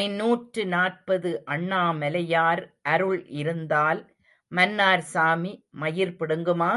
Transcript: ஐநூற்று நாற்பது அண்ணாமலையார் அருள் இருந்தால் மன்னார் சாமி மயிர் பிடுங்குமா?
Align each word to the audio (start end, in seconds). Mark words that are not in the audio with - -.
ஐநூற்று 0.00 0.62
நாற்பது 0.66 1.30
அண்ணாமலையார் 1.46 2.62
அருள் 2.92 3.26
இருந்தால் 3.40 4.02
மன்னார் 4.52 5.06
சாமி 5.12 5.52
மயிர் 5.74 6.16
பிடுங்குமா? 6.18 6.72